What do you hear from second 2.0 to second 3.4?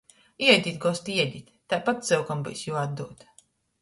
cyukom byus juoatdūd!